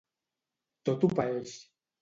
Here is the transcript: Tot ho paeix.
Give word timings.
Tot 0.89 1.05
ho 1.09 1.13
paeix. 1.21 1.57